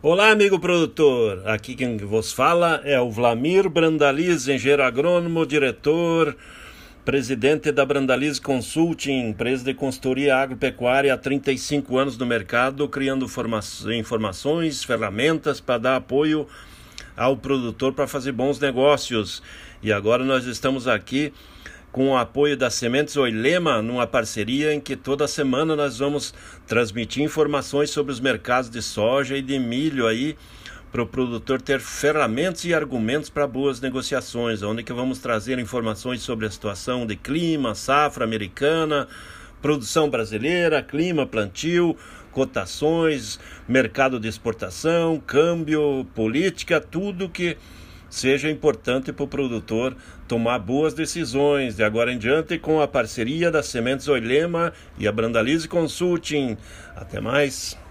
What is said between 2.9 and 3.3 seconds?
o